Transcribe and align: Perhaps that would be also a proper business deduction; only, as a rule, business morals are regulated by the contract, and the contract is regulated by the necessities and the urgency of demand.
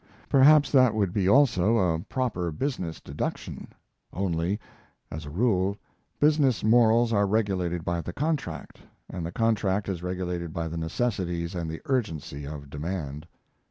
Perhaps 0.29 0.71
that 0.71 0.95
would 0.95 1.13
be 1.13 1.29
also 1.29 1.77
a 1.77 1.99
proper 1.99 2.51
business 2.51 2.99
deduction; 2.99 3.67
only, 4.11 4.59
as 5.11 5.25
a 5.27 5.29
rule, 5.29 5.77
business 6.19 6.63
morals 6.63 7.13
are 7.13 7.27
regulated 7.27 7.85
by 7.85 8.01
the 8.01 8.11
contract, 8.11 8.79
and 9.11 9.23
the 9.23 9.31
contract 9.31 9.87
is 9.87 10.01
regulated 10.01 10.53
by 10.53 10.67
the 10.67 10.75
necessities 10.75 11.53
and 11.53 11.69
the 11.69 11.83
urgency 11.85 12.45
of 12.47 12.67
demand. 12.67 13.27